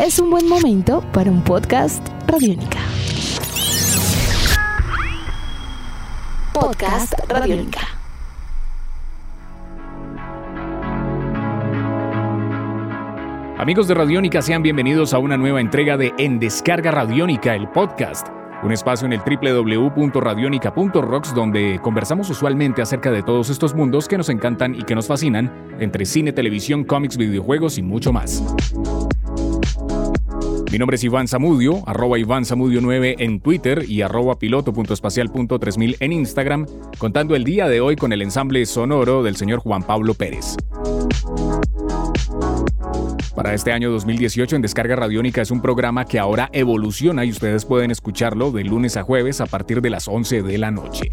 [0.00, 2.78] es un buen momento para un podcast Radiónica.
[6.54, 7.80] Podcast Radiónica.
[13.58, 18.28] Amigos de Radiónica, sean bienvenidos a una nueva entrega de En Descarga Radiónica, el podcast
[18.62, 24.28] un espacio en el www.radionica.rocks donde conversamos usualmente acerca de todos estos mundos que nos
[24.28, 28.44] encantan y que nos fascinan, entre cine, televisión, cómics, videojuegos y mucho más.
[30.70, 36.12] Mi nombre es Iván Zamudio, arroba Iván Zamudio 9 en Twitter y arroba piloto.espacial.3000 en
[36.12, 40.56] Instagram, contando el día de hoy con el ensamble sonoro del señor Juan Pablo Pérez.
[43.34, 47.64] Para este año 2018 en Descarga Radiónica es un programa que ahora evoluciona y ustedes
[47.64, 51.10] pueden escucharlo de lunes a jueves a partir de las 11 de la noche.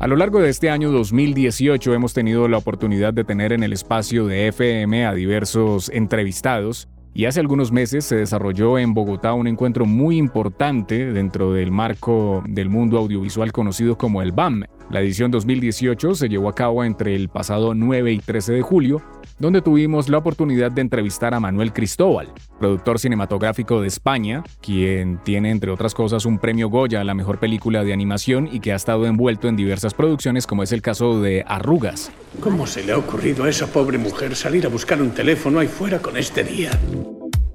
[0.00, 3.72] A lo largo de este año 2018 hemos tenido la oportunidad de tener en el
[3.72, 9.48] espacio de FM a diversos entrevistados y hace algunos meses se desarrolló en Bogotá un
[9.48, 15.32] encuentro muy importante dentro del marco del mundo audiovisual conocido como el BAM, la edición
[15.32, 19.02] 2018 se llevó a cabo entre el pasado 9 y 13 de julio,
[19.38, 25.50] donde tuvimos la oportunidad de entrevistar a Manuel Cristóbal, productor cinematográfico de España, quien tiene
[25.50, 28.76] entre otras cosas un premio Goya a la mejor película de animación y que ha
[28.76, 32.10] estado envuelto en diversas producciones como es el caso de Arrugas.
[32.40, 35.68] ¿Cómo se le ha ocurrido a esa pobre mujer salir a buscar un teléfono ahí
[35.68, 36.70] fuera con este día?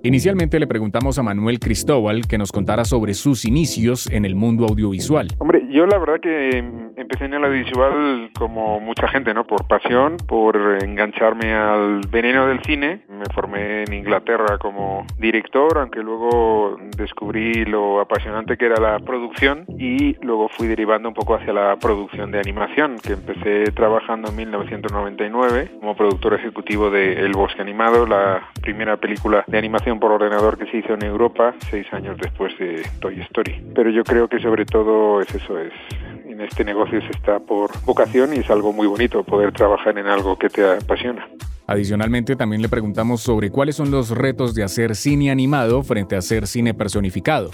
[0.06, 4.66] Inicialmente le preguntamos a Manuel Cristóbal que nos contara sobre sus inicios en el mundo
[4.66, 5.30] audiovisual.
[5.38, 6.60] Hombre, yo la verdad que
[6.96, 9.46] empecé en el audiovisual como mucha gente, ¿no?
[9.46, 13.02] Por pasión, por engancharme al veneno del cine.
[13.10, 19.66] Me formé en Inglaterra como director, aunque luego descubrí lo apasionante que era la producción
[19.80, 24.36] y luego fui derivando un poco hacia la producción de animación, que empecé trabajando en
[24.36, 30.58] 1999 como productor ejecutivo de El Bosque Animado, la primera película de animación por ordenador
[30.58, 33.64] que se hizo en Europa seis años después de Toy Story.
[33.74, 35.74] Pero yo creo que sobre todo es eso, es
[36.26, 40.08] en este negocio se está por vocación y es algo muy bonito poder trabajar en
[40.08, 41.28] algo que te apasiona.
[41.68, 46.20] Adicionalmente, también le preguntamos sobre cuáles son los retos de hacer cine animado frente a
[46.20, 47.52] hacer cine personificado.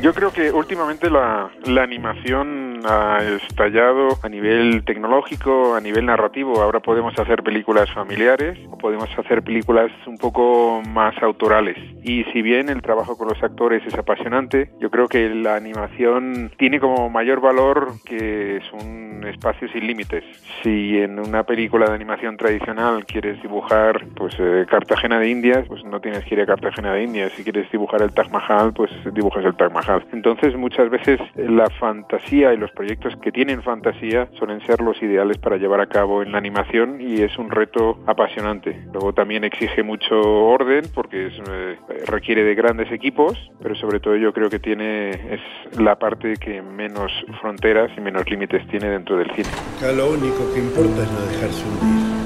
[0.00, 6.60] Yo creo que últimamente la, la animación ha estallado a nivel tecnológico, a nivel narrativo.
[6.60, 11.76] Ahora podemos hacer películas familiares o podemos hacer películas un poco más autorales.
[12.02, 16.50] Y si bien el trabajo con los actores es apasionante, yo creo que la animación
[16.56, 20.24] tiene como mayor valor que es un espacio sin límites.
[20.62, 25.84] Si en una película de animación tradicional quieres dibujar pues eh, Cartagena de Indias, pues
[25.84, 27.32] no tienes que ir a Cartagena de Indias.
[27.32, 30.06] Si quieres dibujar el Taj Mahal, pues dibujas el Taj Mahal.
[30.12, 35.38] Entonces muchas veces la fantasía y los proyectos que tienen fantasía suelen ser los ideales
[35.38, 38.84] para llevar a cabo en la animación y es un reto apasionante.
[38.92, 44.32] Luego también exige mucho orden porque eh, requiere de grandes equipos, pero sobre todo yo
[44.32, 45.40] creo que tiene es
[45.78, 49.48] la parte que menos fronteras y menos límites tiene dentro del cine.
[49.96, 52.18] lo único que importa es no dejarse hundir.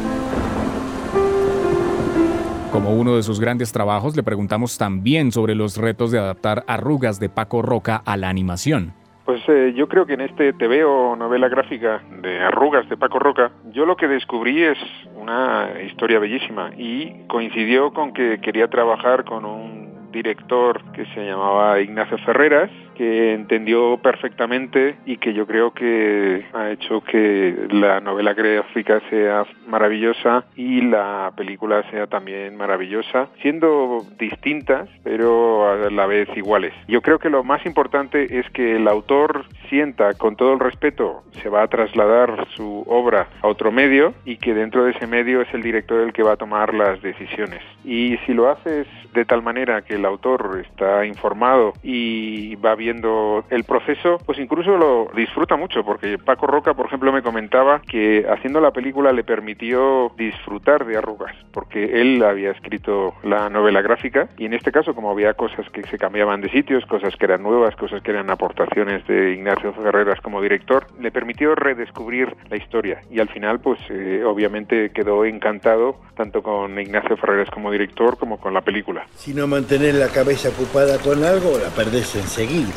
[2.73, 7.21] Como uno de sus grandes trabajos, le preguntamos también sobre los retos de adaptar arrugas
[7.21, 8.95] de Paco Roca a la animación.
[9.25, 13.21] Pues eh, yo creo que en este TV o novela gráfica de Arrugas de Paco
[13.21, 14.79] Roca, yo lo que descubrí es
[15.15, 21.81] una historia bellísima y coincidió con que quería trabajar con un director que se llamaba
[21.81, 28.35] Ignacio Ferreras que entendió perfectamente y que yo creo que ha hecho que la novela
[28.35, 36.29] gráfica sea maravillosa y la película sea también maravillosa, siendo distintas pero a la vez
[36.37, 36.73] iguales.
[36.89, 41.23] Yo creo que lo más importante es que el autor sienta con todo el respeto
[41.43, 45.41] se va a trasladar su obra a otro medio y que dentro de ese medio
[45.41, 47.63] es el director el que va a tomar las decisiones.
[47.85, 53.45] Y si lo haces de tal manera que el autor está informado y va viendo
[53.49, 58.27] el proceso, pues incluso lo disfruta mucho, porque Paco Roca, por ejemplo, me comentaba que
[58.29, 64.29] haciendo la película le permitió disfrutar de arrugas, porque él había escrito la novela gráfica
[64.37, 67.43] y en este caso, como había cosas que se cambiaban de sitios, cosas que eran
[67.43, 73.01] nuevas, cosas que eran aportaciones de Ignacio Ferreras como director, le permitió redescubrir la historia
[73.11, 78.39] y al final, pues eh, obviamente quedó encantado tanto con Ignacio Ferreras como director como
[78.39, 79.07] con la película.
[79.15, 82.72] Si no mantener la cabeza ocupada con algo, la perdés enseguida.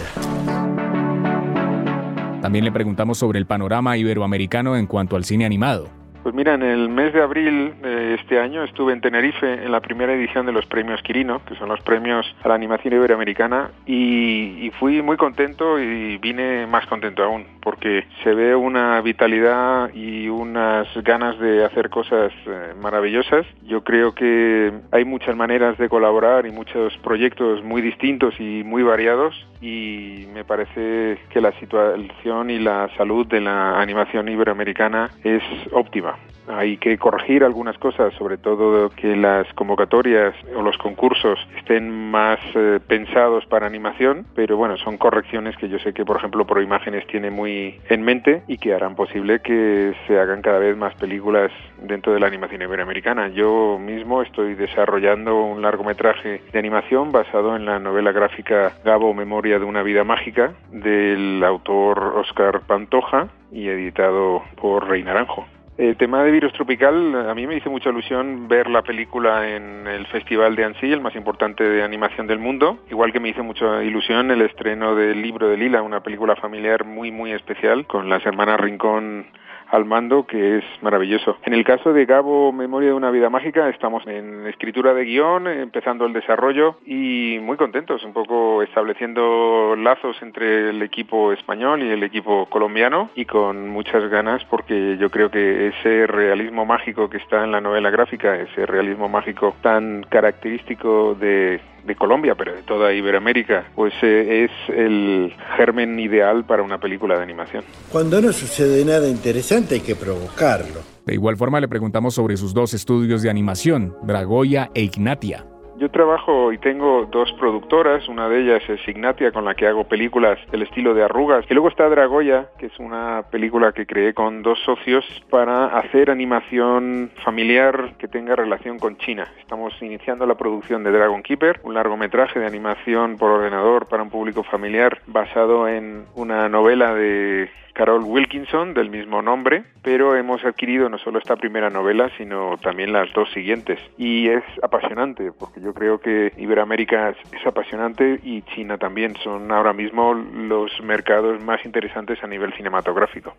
[2.42, 6.05] También le preguntamos sobre el panorama iberoamericano en cuanto al cine animado.
[6.26, 9.80] Pues mira, en el mes de abril de este año estuve en Tenerife en la
[9.80, 14.72] primera edición de los premios Quirino, que son los premios a la animación iberoamericana, y,
[14.80, 20.88] fui muy contento y vine más contento aún, porque se ve una vitalidad y unas
[21.04, 23.46] ganas de hacer cosas eh, maravillosas.
[23.62, 28.82] Yo creo que hay muchas maneras de colaborar y muchos proyectos muy distintos y muy
[28.82, 35.44] variados, y me parece que la situación y la salud de la animación iberoamericana es
[35.72, 36.15] óptima.
[36.48, 42.40] Hay que corregir algunas cosas, sobre todo que las convocatorias o los concursos estén más
[42.54, 46.62] eh, pensados para animación, pero bueno, son correcciones que yo sé que, por ejemplo, Pro
[46.62, 50.94] Imágenes tiene muy en mente y que harán posible que se hagan cada vez más
[50.96, 51.52] películas
[51.82, 53.30] dentro de la animación iberoamericana.
[53.30, 59.60] Yo mismo estoy desarrollando un largometraje de animación basado en la novela gráfica Gabo Memoria
[59.60, 65.46] de una vida mágica del autor Oscar Pantoja y editado por Rey Naranjo.
[65.78, 69.86] El tema de virus tropical, a mí me hizo mucha ilusión ver la película en
[69.88, 73.44] el Festival de Annecy, el más importante de animación del mundo, igual que me hizo
[73.44, 78.08] mucha ilusión el estreno del libro de Lila, una película familiar muy muy especial con
[78.08, 79.26] las hermanas Rincón
[79.70, 81.38] al mando, que es maravilloso.
[81.44, 85.48] En el caso de Gabo Memoria de una vida mágica, estamos en escritura de guion,
[85.48, 91.90] empezando el desarrollo y muy contentos, un poco estableciendo lazos entre el equipo español y
[91.90, 97.18] el equipo colombiano y con muchas ganas porque yo creo que ese realismo mágico que
[97.18, 102.64] está en la novela gráfica, ese realismo mágico tan característico de de Colombia, pero de
[102.64, 107.64] toda Iberoamérica, pues eh, es el germen ideal para una película de animación.
[107.92, 110.82] Cuando no sucede nada interesante hay que provocarlo.
[111.06, 115.46] De igual forma le preguntamos sobre sus dos estudios de animación, Dragoya e Ignatia.
[115.78, 119.84] Yo trabajo y tengo dos productoras, una de ellas es Ignatia, con la que hago
[119.84, 124.14] películas del estilo de arrugas, y luego está Dragoya, que es una película que creé
[124.14, 129.28] con dos socios para hacer animación familiar que tenga relación con China.
[129.42, 134.10] Estamos iniciando la producción de Dragon Keeper, un largometraje de animación por ordenador para un
[134.10, 140.88] público familiar basado en una novela de Carol Wilkinson, del mismo nombre, pero hemos adquirido
[140.88, 143.78] no solo esta primera novela, sino también las dos siguientes.
[143.98, 149.16] Y es apasionante, porque yo creo que Iberoamérica es, apasionante y China también.
[149.18, 153.36] Son ahora mismo los mercados más interesantes a nivel cinematográfico.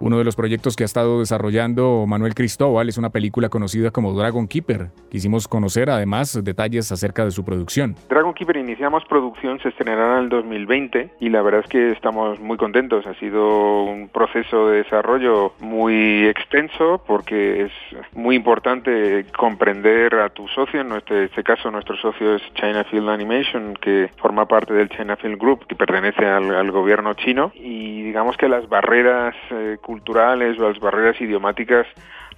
[0.00, 4.14] Uno de los proyectos que ha estado desarrollando Manuel Cristóbal es una película conocida como
[4.14, 4.90] Dragon Keeper.
[5.10, 7.94] Quisimos conocer además detalles acerca de su producción.
[8.40, 12.56] Keeper iniciamos producción, se estrenará en el 2020 y la verdad es que estamos muy
[12.56, 13.06] contentos.
[13.06, 17.72] Ha sido un proceso de desarrollo muy extenso porque es
[18.14, 23.74] muy importante comprender a tu socio, en este, caso nuestro socio es China Field Animation,
[23.74, 28.48] que forma parte del China Field Group, que pertenece al, gobierno chino y digamos que
[28.48, 31.86] las barreras eh, culturales o las barreras idiomáticas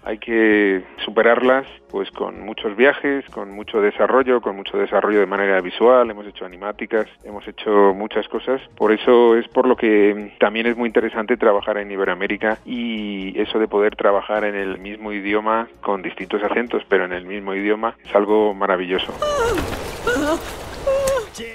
[0.05, 5.61] hay que superarlas pues con muchos viajes, con mucho desarrollo, con mucho desarrollo de manera
[5.61, 8.63] visual, hemos hecho animáticas, hemos hecho muchas cosas.
[8.77, 13.59] Por eso es por lo que también es muy interesante trabajar en Iberoamérica y eso
[13.59, 17.95] de poder trabajar en el mismo idioma con distintos acentos, pero en el mismo idioma
[18.03, 19.13] es algo maravilloso.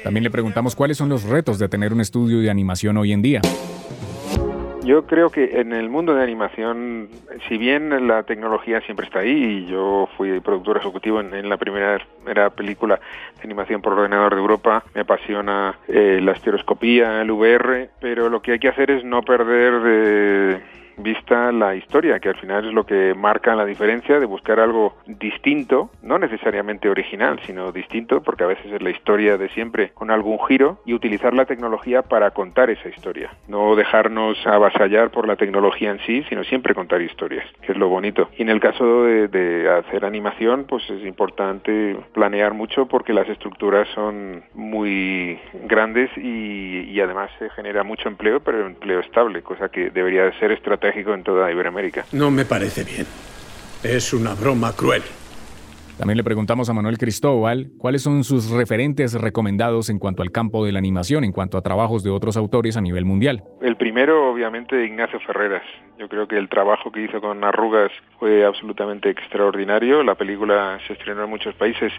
[0.03, 3.21] También le preguntamos cuáles son los retos de tener un estudio de animación hoy en
[3.21, 3.41] día.
[4.87, 7.09] Yo creo que en el mundo de animación,
[7.49, 11.99] si bien la tecnología siempre está ahí, yo fui productor ejecutivo en, la primera
[12.55, 12.97] película
[13.35, 18.41] de animación por ordenador de Europa, me apasiona eh, la estereoscopía, el VR, pero lo
[18.41, 20.61] que hay que hacer es no perder de
[20.97, 24.95] vista la historia, que al final es lo que marca la diferencia de buscar algo
[25.05, 30.11] distinto, no necesariamente original, sino distinto, porque a veces es la historia de siempre con
[30.11, 33.31] algún giro, y utilizar la tecnología para contar esa historia.
[33.47, 37.89] No dejarnos avasallar por la tecnología en sí, sino siempre contar historias, que es lo
[37.89, 38.29] bonito.
[38.37, 39.27] Y en el caso de,
[39.67, 46.99] hacer animación, pues es importante planear mucho porque las estructuras son muy grandes y, y
[47.01, 51.51] además se genera mucho empleo, pero empleo estable, cosa que debería ser estratégica en toda
[51.51, 52.05] Iberoamérica.
[52.11, 53.05] No me parece bien.
[53.83, 55.03] Es una broma cruel.
[55.97, 60.63] También le preguntamos a Manuel Cristóbal cuáles son sus referentes recomendados en cuanto al campo
[60.63, 63.43] de la animación, en cuanto a trabajos de otros autores a nivel mundial.
[63.61, 65.63] El primero, obviamente, Ignacio Ferreras.
[65.97, 70.03] Yo creo que el trabajo que hizo con Arrugas fue absolutamente extraordinario.
[70.03, 71.91] La película se estrenó en muchos países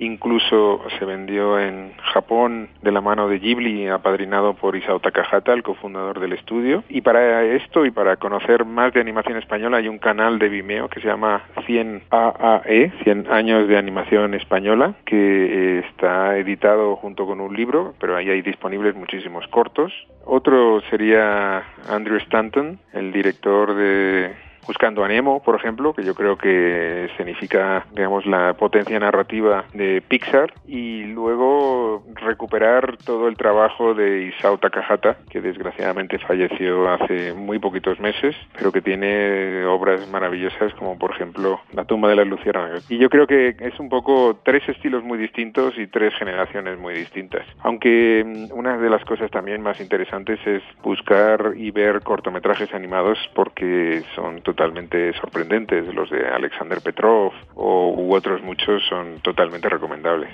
[0.00, 5.62] Incluso se vendió en Japón de la mano de Ghibli, apadrinado por Isao Takahata, el
[5.62, 6.84] cofundador del estudio.
[6.88, 10.88] Y para esto y para conocer más de animación española hay un canal de Vimeo
[10.88, 17.40] que se llama 100 AAE, 100 años de animación española, que está editado junto con
[17.40, 19.92] un libro, pero ahí hay disponibles muchísimos cortos.
[20.24, 26.36] Otro sería Andrew Stanton, el director de Buscando a Nemo, por ejemplo, que yo creo
[26.36, 34.24] que significa, digamos, la potencia narrativa de Pixar, y luego recuperar todo el trabajo de
[34.24, 40.98] Isao Takahata, que desgraciadamente falleció hace muy poquitos meses, pero que tiene obras maravillosas como
[40.98, 42.90] por ejemplo La tumba de las luciérnagas.
[42.90, 46.94] Y yo creo que es un poco tres estilos muy distintos y tres generaciones muy
[46.94, 47.46] distintas.
[47.60, 53.18] Aunque mm, una de las cosas también más interesantes es buscar y ver cortometrajes animados
[53.34, 55.94] porque son totalmente sorprendentes.
[55.94, 60.30] Los de Alexander Petrov o u otros muchos son totalmente recomendables.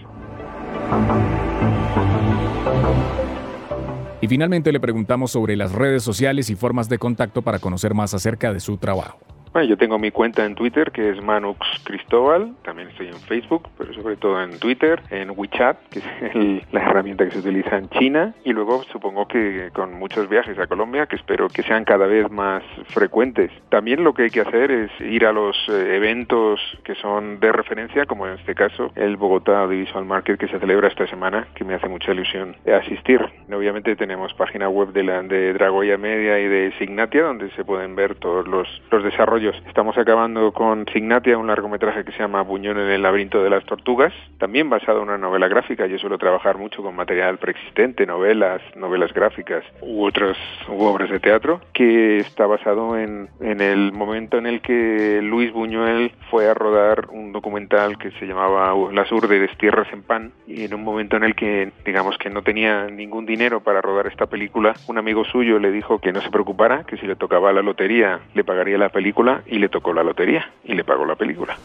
[4.20, 8.14] Y finalmente le preguntamos sobre las redes sociales y formas de contacto para conocer más
[8.14, 9.18] acerca de su trabajo.
[9.54, 13.68] Bueno, yo tengo mi cuenta en Twitter que es Manux Cristóbal, también estoy en Facebook,
[13.78, 17.88] pero sobre todo en Twitter, en WeChat, que es la herramienta que se utiliza en
[17.90, 22.08] China, y luego supongo que con muchos viajes a Colombia, que espero que sean cada
[22.08, 23.52] vez más frecuentes.
[23.68, 27.52] También lo que hay que hacer es ir a los eh, eventos que son de
[27.52, 31.62] referencia, como en este caso el Bogotá Audiovisual Market que se celebra esta semana, que
[31.62, 33.20] me hace mucha ilusión asistir.
[33.54, 38.16] Obviamente tenemos página web de, la, Dragoya Media y de Signatia, donde se pueden ver
[38.16, 42.88] todos los, los desarrollos Estamos acabando con Signatia, un largometraje que se llama Buñón en
[42.88, 45.86] el laberinto de las tortugas, también basado en una novela gráfica.
[45.86, 51.60] Yo suelo trabajar mucho con material preexistente, novelas, novelas gráficas u otras obras de teatro,
[51.74, 57.32] que está basado en, el momento en el que Luis Buñuel fue a rodar un
[57.32, 61.34] documental que se llamaba Las urdes tierras en pan y en un momento en el
[61.34, 65.70] que digamos que no tenía ningún dinero para rodar esta película, un amigo suyo le
[65.70, 68.88] dijo que no se preocupara, que si le tocaba la lotería le pagaría la
[69.34, 71.56] película y le tocó la lotería y le pagó la película.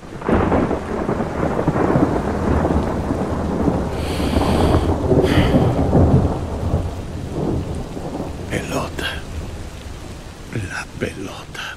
[8.50, 9.06] Pelota.
[10.70, 11.76] La pelota.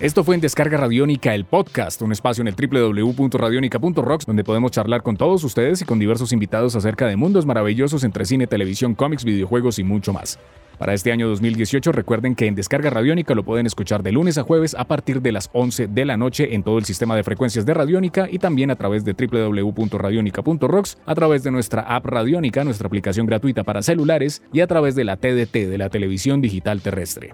[0.00, 5.02] Esto fue en Descarga Radiónica, el podcast, un espacio en el www.radionica.rocks donde podemos charlar
[5.02, 9.24] con todos ustedes y con diversos invitados acerca de mundos maravillosos entre cine, televisión, cómics,
[9.24, 10.40] videojuegos y mucho más.
[10.82, 14.42] Para este año 2018 recuerden que en Descarga Radiónica lo pueden escuchar de lunes a
[14.42, 17.64] jueves a partir de las 11 de la noche en todo el sistema de frecuencias
[17.64, 22.88] de Radiónica y también a través de www.radionica.rocks, a través de nuestra app Radiónica, nuestra
[22.88, 27.32] aplicación gratuita para celulares y a través de la TDT de la televisión digital terrestre.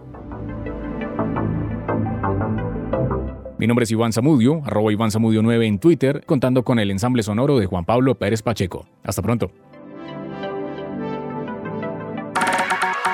[3.59, 7.23] Mi nombre es Iván Zamudio, arroba Iván Zamudio 9 en Twitter, contando con el ensamble
[7.23, 8.87] sonoro de Juan Pablo Pérez Pacheco.
[9.05, 9.51] Hasta pronto.